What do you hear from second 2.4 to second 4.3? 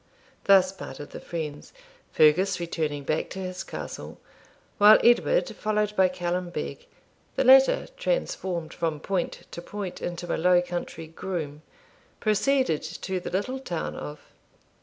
returning back to his castle,